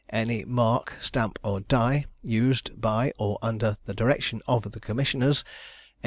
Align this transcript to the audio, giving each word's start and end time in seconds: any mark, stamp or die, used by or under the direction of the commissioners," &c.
any 0.09 0.43
mark, 0.45 0.93
stamp 0.99 1.37
or 1.43 1.59
die, 1.59 2.05
used 2.23 2.71
by 2.81 3.13
or 3.19 3.37
under 3.43 3.77
the 3.85 3.93
direction 3.93 4.41
of 4.47 4.71
the 4.71 4.79
commissioners," 4.79 5.41
&c. 5.43 5.43